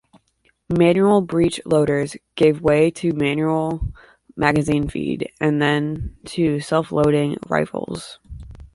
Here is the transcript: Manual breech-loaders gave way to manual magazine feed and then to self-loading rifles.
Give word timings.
Manual 0.75 1.21
breech-loaders 1.21 2.15
gave 2.33 2.59
way 2.59 2.89
to 2.89 3.13
manual 3.13 3.87
magazine 4.35 4.89
feed 4.89 5.31
and 5.39 5.61
then 5.61 6.15
to 6.25 6.59
self-loading 6.59 7.37
rifles. 7.47 8.17